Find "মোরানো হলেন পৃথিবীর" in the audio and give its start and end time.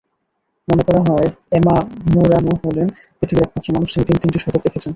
2.13-3.43